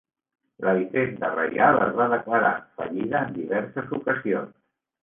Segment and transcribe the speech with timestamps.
[0.67, 4.55] La Hisenda Reial es va declarar en fallida en diverses ocasions.